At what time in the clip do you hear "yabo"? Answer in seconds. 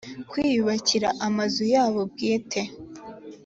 1.73-2.01